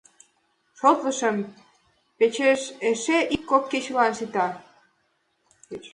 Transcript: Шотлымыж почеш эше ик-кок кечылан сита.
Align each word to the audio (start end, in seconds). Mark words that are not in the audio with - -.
Шотлымыж 0.79 1.19
почеш 2.17 2.61
эше 2.89 3.17
ик-кок 3.35 3.63
кечылан 3.71 4.11
сита. 4.17 4.47